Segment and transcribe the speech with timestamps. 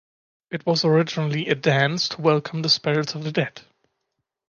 [0.49, 3.61] It was originally a dance to welcome the spirits of the dead.